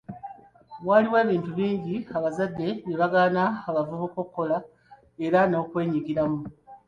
[0.87, 4.57] Waliwo ebintu bingi abazadde bye bagaana abavubuka okukola
[5.25, 6.41] era nokwenyigiramu.